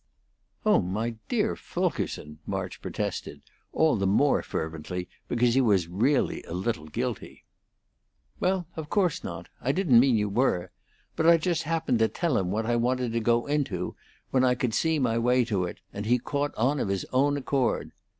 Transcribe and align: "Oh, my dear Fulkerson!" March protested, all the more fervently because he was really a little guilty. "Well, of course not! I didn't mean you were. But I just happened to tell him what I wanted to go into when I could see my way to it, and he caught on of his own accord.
"Oh, 0.65 0.81
my 0.81 1.11
dear 1.29 1.55
Fulkerson!" 1.55 2.39
March 2.47 2.81
protested, 2.81 3.43
all 3.71 3.95
the 3.97 4.07
more 4.07 4.41
fervently 4.41 5.07
because 5.27 5.53
he 5.53 5.61
was 5.61 5.87
really 5.87 6.41
a 6.45 6.53
little 6.53 6.87
guilty. 6.87 7.45
"Well, 8.39 8.65
of 8.75 8.89
course 8.89 9.23
not! 9.23 9.47
I 9.61 9.71
didn't 9.71 9.99
mean 9.99 10.17
you 10.17 10.27
were. 10.27 10.71
But 11.15 11.27
I 11.27 11.37
just 11.37 11.61
happened 11.61 11.99
to 11.99 12.07
tell 12.07 12.35
him 12.35 12.49
what 12.49 12.65
I 12.65 12.77
wanted 12.77 13.11
to 13.13 13.19
go 13.19 13.45
into 13.45 13.95
when 14.31 14.43
I 14.43 14.55
could 14.55 14.73
see 14.73 14.97
my 14.97 15.19
way 15.19 15.45
to 15.45 15.65
it, 15.65 15.81
and 15.93 16.07
he 16.07 16.17
caught 16.17 16.55
on 16.55 16.79
of 16.79 16.87
his 16.87 17.05
own 17.13 17.37
accord. 17.37 17.91